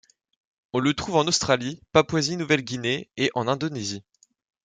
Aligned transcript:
On 0.73 0.79
le 0.79 0.95
trouve 0.95 1.17
en 1.17 1.27
Australie, 1.27 1.79
Papouasie-Nouvelle-Guinée 1.91 3.11
et 3.17 3.29
en 3.35 3.47
Indonésie. 3.47 4.03